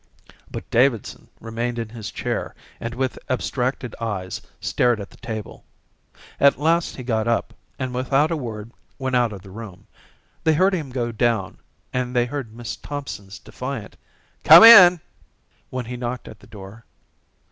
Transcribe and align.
But 0.49 0.67
Davidson 0.71 1.29
remained 1.39 1.77
in 1.77 1.89
his 1.89 2.09
chair 2.09 2.55
and 2.79 2.95
with 2.95 3.19
abstracted 3.29 3.95
eyes 4.01 4.41
stared 4.59 4.99
at 4.99 5.11
the 5.11 5.17
table. 5.17 5.63
At 6.39 6.57
last 6.59 6.95
he 6.95 7.03
got 7.03 7.27
up 7.27 7.53
and 7.77 7.93
without 7.93 8.31
a 8.31 8.35
word 8.35 8.71
went 8.97 9.15
out 9.15 9.31
of 9.31 9.43
the 9.43 9.51
room. 9.51 9.85
They 10.43 10.53
heard 10.55 10.73
him 10.73 10.89
go 10.89 11.11
down 11.11 11.59
and 11.93 12.15
they 12.15 12.25
heard 12.25 12.51
Miss 12.51 12.75
Thompson's 12.77 13.37
defiant 13.37 13.95
"Come 14.43 14.63
in" 14.63 14.99
when 15.69 15.85
he 15.85 15.97
knocked 15.97 16.27
at 16.27 16.39
the 16.39 16.47
door. 16.47 16.83